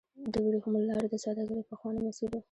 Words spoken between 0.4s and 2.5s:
ورېښمو لار د سوداګرۍ پخوانی مسیر و.